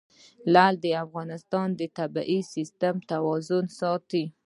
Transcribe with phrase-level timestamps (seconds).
[0.53, 4.23] لعل د افغانستان د طبعي سیسټم توازن ساتي.